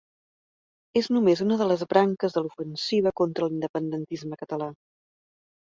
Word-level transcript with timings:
És 1.01 1.09
només 1.17 1.43
una 1.45 1.57
de 1.59 1.67
les 1.73 1.83
branques 1.91 2.35
de 2.39 2.43
l'ofensiva 2.47 3.13
contra 3.23 3.51
l'independentisme 3.51 4.43
català. 4.43 4.75